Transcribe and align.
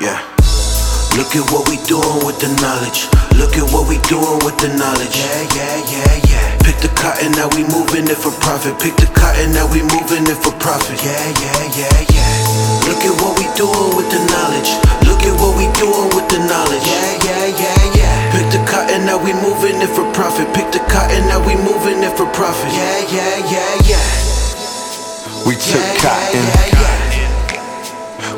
Yeah. 0.00 0.18
Look 1.14 1.38
at 1.38 1.46
what 1.54 1.70
we 1.70 1.78
doing 1.86 2.26
with 2.26 2.42
the 2.42 2.50
knowledge. 2.58 3.06
Look 3.38 3.54
at 3.54 3.66
what 3.70 3.86
we 3.86 4.02
doing 4.10 4.42
with 4.42 4.58
the 4.58 4.74
knowledge. 4.74 5.14
Yeah, 5.14 5.46
yeah, 5.54 5.76
yeah, 5.86 6.14
yeah. 6.26 6.46
Pick 6.66 6.82
the 6.82 6.90
cotton, 6.98 7.30
now 7.38 7.46
we 7.54 7.62
moving 7.70 8.10
it 8.10 8.18
for 8.18 8.34
profit. 8.42 8.74
Pick 8.82 8.98
the 8.98 9.06
cotton, 9.14 9.54
now 9.54 9.70
we 9.70 9.86
moving 9.86 10.26
it 10.26 10.38
for 10.42 10.50
profit. 10.58 10.98
Yeah, 10.98 11.14
yeah, 11.38 11.62
yeah, 11.78 11.98
yeah. 12.10 12.34
Look 12.90 13.06
at 13.06 13.14
what 13.22 13.38
we 13.38 13.46
doing 13.54 13.94
with 13.94 14.10
the 14.10 14.18
knowledge. 14.34 14.70
Look 15.06 15.22
at 15.22 15.34
what 15.38 15.54
we 15.54 15.70
doing 15.78 16.10
with 16.10 16.26
the 16.26 16.42
knowledge. 16.42 16.82
Yeah, 16.82 17.14
yeah, 17.30 17.46
yeah, 17.54 17.82
yeah. 17.94 18.18
Pick 18.34 18.46
the 18.50 18.62
cotton, 18.66 19.06
now 19.06 19.22
we 19.22 19.30
moving 19.38 19.78
it 19.78 19.90
for 19.94 20.02
profit. 20.10 20.50
Pick 20.58 20.74
the 20.74 20.82
cotton, 20.90 21.22
now 21.30 21.38
we 21.46 21.54
moving 21.54 22.02
it 22.02 22.14
for 22.18 22.26
profit. 22.34 22.66
Yeah, 22.74 22.98
yeah, 23.14 23.34
yeah, 23.46 23.72
yeah. 23.94 24.08
We 25.46 25.54
took 25.54 25.78
Yeah, 25.78 26.02
cotton. 26.02 26.42
yeah, 26.42 26.66
yeah. 26.66 26.73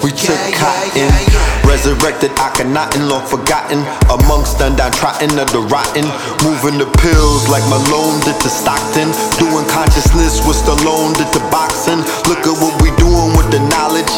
We 0.07 0.15
took 0.15 0.39
cotton, 0.55 1.03
yeah, 1.03 1.11
yeah. 1.11 1.67
resurrected 1.67 2.31
Akhenaten, 2.39 3.11
long 3.11 3.27
forgotten. 3.27 3.83
Amongst 4.07 4.63
undone 4.63 4.95
trotting 4.95 5.35
of 5.35 5.51
the 5.51 5.67
rotten. 5.67 6.07
Moving 6.47 6.79
the 6.79 6.87
pills 7.03 7.51
like 7.51 7.67
Malone 7.67 8.23
did 8.23 8.39
to 8.39 8.47
Stockton. 8.47 9.11
Doing 9.43 9.67
consciousness 9.67 10.47
with 10.47 10.63
Stallone 10.63 11.11
did 11.19 11.27
to 11.35 11.43
boxing. 11.51 12.07
Look 12.31 12.47
at 12.47 12.55
what 12.63 12.79
we 12.79 12.95
doing 12.95 13.35
with 13.35 13.51
the 13.51 13.59
knowledge. 13.67 14.15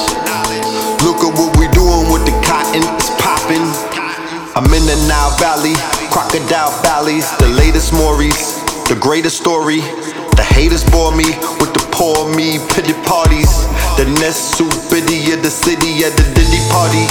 Look 1.01 1.25
at 1.25 1.33
what 1.33 1.57
we 1.57 1.65
doing 1.73 2.13
with 2.13 2.29
the 2.29 2.37
cotton, 2.45 2.85
it's 3.01 3.09
popping. 3.25 3.65
I'm 4.53 4.69
in 4.69 4.85
the 4.85 5.01
Nile 5.09 5.33
Valley, 5.41 5.73
crocodile 6.13 6.69
valleys, 6.85 7.25
the 7.41 7.49
latest 7.57 7.97
Maurice, 7.97 8.61
the 8.93 8.99
greatest 9.01 9.41
story. 9.41 9.81
The 10.37 10.45
haters 10.45 10.85
bore 10.85 11.17
me 11.17 11.33
with 11.65 11.73
the 11.73 11.81
poor 11.97 12.29
me 12.37 12.61
pity 12.77 12.93
parties. 13.09 13.49
The 13.99 14.07
nest 14.23 14.55
soup 14.55 14.71
biddy 14.95 15.19
of 15.35 15.43
the 15.43 15.51
city 15.51 16.07
at 16.07 16.15
the 16.15 16.23
Diddy 16.31 16.63
party. 16.71 17.03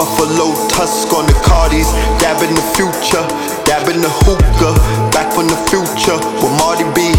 Buffalo 0.00 0.56
tusk 0.72 1.12
on 1.12 1.28
the 1.28 1.36
Cardis, 1.44 1.92
dabbing 2.16 2.56
the 2.56 2.64
future, 2.72 3.20
dabbing 3.68 4.00
the 4.00 4.08
hookah. 4.24 4.72
Back 5.12 5.28
from 5.36 5.44
the 5.44 5.60
future 5.68 6.16
with 6.40 6.56
Marty 6.56 6.88
B. 6.96 7.12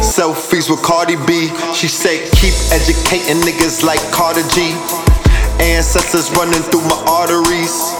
Selfies 0.00 0.72
with 0.72 0.80
Cardi 0.80 1.20
B. 1.28 1.52
She 1.76 1.84
said, 1.84 2.32
keep 2.40 2.56
educating 2.72 3.44
niggas 3.44 3.84
like 3.84 4.00
Carter 4.08 4.44
G. 4.56 4.72
Ancestors 5.60 6.32
running 6.32 6.64
through 6.72 6.88
my 6.88 6.96
arteries. 7.04 7.92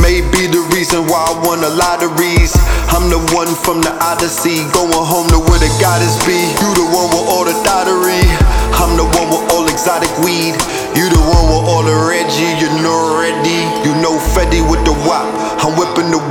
Maybe 0.00 0.48
the 0.48 0.64
reason 0.72 1.04
why 1.12 1.28
I 1.28 1.34
won 1.44 1.60
the 1.60 1.68
lotteries. 1.68 2.56
I'm 2.88 3.12
the 3.12 3.20
one 3.36 3.52
from 3.52 3.84
the 3.84 3.92
Odyssey, 4.00 4.64
going 4.72 4.96
home 4.96 5.28
to 5.28 5.40
where 5.44 5.60
the 5.60 5.68
goddess 5.76 6.16
be. 6.24 6.40
You 6.56 6.68
the 6.72 6.88
one 6.88 7.12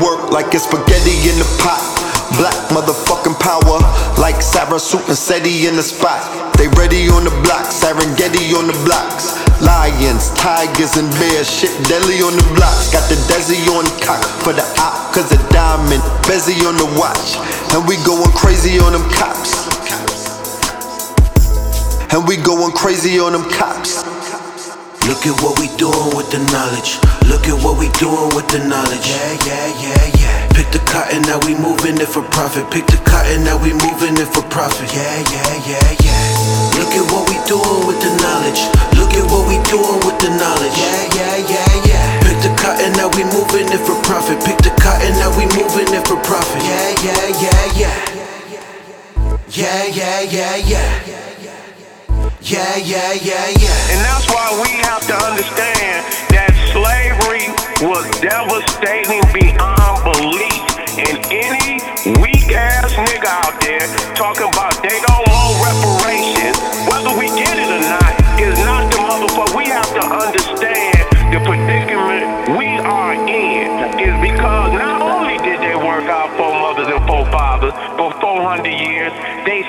work 0.03 0.31
like 0.31 0.53
it's 0.53 0.65
spaghetti 0.65 1.29
in 1.29 1.37
the 1.39 1.49
pot. 1.61 1.81
Black 2.35 2.57
motherfucking 2.75 3.39
power, 3.39 3.79
like 4.19 4.41
Sarah 4.41 4.79
Suit 4.79 5.07
and 5.07 5.17
Seti 5.17 5.67
in 5.67 5.75
the 5.75 5.83
spot. 5.83 6.21
They 6.57 6.67
ready 6.75 7.07
on 7.07 7.23
the 7.23 7.33
block, 7.45 7.71
Serengeti 7.71 8.51
on 8.53 8.67
the 8.67 8.77
blocks. 8.83 9.37
Lions, 9.61 10.29
tigers, 10.35 10.97
and 10.97 11.09
bears, 11.17 11.49
shit 11.49 11.71
deadly 11.87 12.19
on 12.21 12.35
the 12.35 12.45
blocks. 12.53 12.91
Got 12.91 13.07
the 13.09 13.15
Desi 13.31 13.57
on 13.71 13.85
the 13.85 13.95
cock 14.03 14.21
for 14.43 14.53
the 14.53 14.65
op, 14.77 15.13
cause 15.13 15.29
the 15.29 15.39
diamond, 15.49 16.03
Bezzy 16.27 16.57
on 16.67 16.75
the 16.77 16.89
watch. 16.99 17.39
And 17.73 17.87
we 17.87 17.95
going 18.05 18.31
crazy 18.35 18.77
on 18.79 18.93
them 18.93 19.07
cops. 19.09 19.67
And 22.13 22.27
we 22.27 22.37
going 22.37 22.73
crazy 22.73 23.19
on 23.19 23.33
them 23.33 23.49
cops. 23.49 24.06
Look 25.07 25.23
at 25.23 25.39
what 25.39 25.55
we 25.55 25.71
doing 25.79 26.11
with 26.19 26.27
the 26.35 26.43
knowledge. 26.51 26.99
Look 27.31 27.47
at 27.47 27.55
what 27.63 27.79
we 27.79 27.87
doing 27.95 28.27
with 28.35 28.51
the 28.51 28.59
knowledge. 28.59 29.07
Yeah, 29.07 29.39
yeah, 29.47 29.67
yeah, 29.79 30.19
yeah. 30.19 30.39
Pick 30.51 30.67
the 30.75 30.83
cotton, 30.83 31.23
now 31.23 31.39
we 31.47 31.55
moving 31.55 31.95
it 31.95 32.11
for 32.11 32.27
profit. 32.27 32.67
Pick 32.75 32.91
the 32.91 32.99
cotton, 33.07 33.47
now 33.47 33.55
we 33.55 33.71
moving 33.71 34.19
it 34.19 34.27
for 34.27 34.43
profit. 34.51 34.91
Yeah, 34.91 35.07
yeah, 35.31 35.53
yeah, 35.63 35.89
yeah. 36.03 36.75
Look 36.75 36.91
at 36.91 37.07
what 37.07 37.23
we 37.31 37.39
doing 37.47 37.87
with 37.87 38.03
the 38.03 38.11
knowledge. 38.19 38.59
Look 38.99 39.15
at 39.15 39.23
what 39.31 39.47
we 39.47 39.55
doing 39.71 39.99
with 40.03 40.19
the 40.19 40.27
knowledge. 40.35 40.75
Yeah, 40.75 41.15
yeah, 41.15 41.35
yeah, 41.55 41.87
yeah. 41.87 42.27
Pick 42.27 42.37
the 42.43 42.51
cotton, 42.59 42.91
now 42.99 43.07
we 43.15 43.23
moving 43.31 43.71
it 43.71 43.79
for 43.87 43.95
profit. 44.03 44.43
Pick 44.43 44.59
the 44.59 44.75
cotton, 44.75 45.15
now 45.23 45.31
we 45.39 45.47
moving 45.55 45.87
it 45.87 46.03
for 46.03 46.19
profit. 46.27 46.59
Yeah, 46.67 46.91
yeah, 46.99 47.23
yeah, 47.39 47.79
yeah. 47.79 47.95
Yeah, 49.47 49.87
yeah, 49.87 50.19
yeah, 50.27 50.55
yeah. 50.67 51.26
Yeah, 52.47 52.77
yeah, 52.77 53.11
yeah, 53.11 53.59
yeah. 53.59 53.91
And 53.91 53.99
that's 54.07 54.23
why 54.31 54.47
we 54.63 54.79
have 54.87 55.03
to 55.11 55.15
understand 55.19 55.99
that 56.31 56.55
slavery 56.71 57.51
was 57.83 58.07
devastating 58.23 59.19
beyond 59.35 59.99
belief. 60.07 60.63
And 60.95 61.19
any 61.27 61.83
weak 62.23 62.47
ass 62.55 62.95
nigga 63.03 63.27
out 63.43 63.59
there 63.59 63.83
talking 64.15 64.47
about 64.47 64.79
they 64.79 64.95
don't 64.95 65.27
want 65.27 65.59
reparations, 65.59 66.55
whether 66.87 67.11
we 67.19 67.27
get 67.35 67.59
it 67.59 67.67
or 67.67 67.83
not, 67.83 68.15
is 68.39 68.55
not 68.63 68.95
the 68.95 69.03
motherfucker. 69.03 69.51
We 69.51 69.67
have 69.67 69.91
to 69.99 70.03
understand 70.07 71.03
the 71.35 71.43
predicament 71.43 72.55
we 72.55 72.79
are 72.79 73.11
in 73.27 73.75
is 73.99 74.15
because 74.23 74.71
not 74.71 75.03
only 75.03 75.35
did 75.43 75.59
they 75.59 75.75
work 75.75 76.07
our 76.07 76.31
foremothers 76.39 76.87
and 76.87 77.03
forefathers 77.03 77.75
for 77.99 78.15
400 78.23 78.71
years, 78.71 79.11
they 79.43 79.67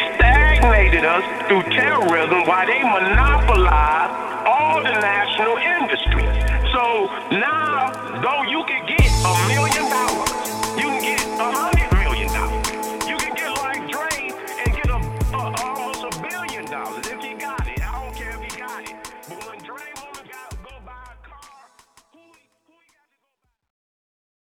us 1.04 1.25
through 1.47 1.62
terrorism 1.75 2.47
while 2.47 2.66
they 2.66 2.82
monopolize 2.82 4.10
all 4.47 4.82
the 4.82 4.91
national 4.91 5.56
industry. 5.59 6.25
So 6.72 7.06
now, 7.36 7.92
though 8.22 8.42
you 8.48 8.64
can 8.64 8.86
get 8.86 9.06
a 9.25 9.32
million 9.48 9.84
dollars, 9.91 10.31
you 10.76 10.88
can 10.88 11.03
get 11.03 11.22
a 11.38 11.48
hundred 11.53 11.91
million 11.98 12.28
dollars. 12.32 12.69
You 13.06 13.16
can 13.16 13.34
get 13.34 13.50
like 13.58 13.91
Dre 13.91 14.31
and 14.32 14.70
get 14.75 14.88
a, 14.88 14.98
a, 15.37 15.42
almost 15.62 16.03
a 16.04 16.22
billion 16.22 16.64
dollars 16.66 17.06
if 17.06 17.22
you 17.22 17.38
got 17.38 17.66
it. 17.69 17.81
I 17.82 18.04
don't 18.04 18.14
care 18.14 18.31
if 18.31 18.53
you 18.53 18.58
got 18.58 18.82
it. 18.82 19.47